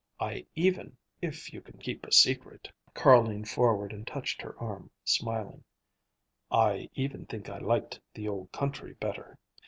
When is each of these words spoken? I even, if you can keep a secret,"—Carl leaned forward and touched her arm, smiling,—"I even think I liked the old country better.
I 0.19 0.47
even, 0.55 0.97
if 1.21 1.53
you 1.53 1.61
can 1.61 1.77
keep 1.77 2.07
a 2.07 2.11
secret,"—Carl 2.11 3.27
leaned 3.27 3.49
forward 3.49 3.93
and 3.93 4.07
touched 4.07 4.41
her 4.41 4.59
arm, 4.59 4.89
smiling,—"I 5.05 6.89
even 6.95 7.27
think 7.27 7.49
I 7.49 7.59
liked 7.59 7.99
the 8.15 8.27
old 8.27 8.51
country 8.51 8.95
better. 8.95 9.37